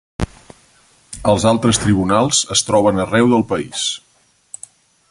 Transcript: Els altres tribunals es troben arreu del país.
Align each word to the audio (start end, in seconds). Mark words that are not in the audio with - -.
Els 1.33 1.45
altres 1.51 1.81
tribunals 1.83 2.41
es 2.57 2.65
troben 2.71 3.05
arreu 3.05 3.31
del 3.35 3.47
país. 3.55 3.87